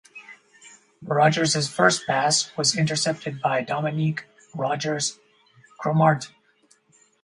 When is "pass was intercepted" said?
2.07-3.39